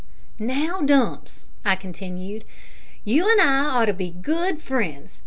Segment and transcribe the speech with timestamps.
[0.39, 2.43] "Now, Dumps," I continued,
[3.05, 5.19] "you and I are to be good friends.